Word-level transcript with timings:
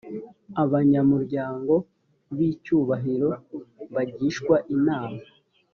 abanyamuryango 0.63 1.73
b 2.35 2.37
icyubahiro 2.51 3.29
bagishwa 3.93 4.55
inama 4.75 5.21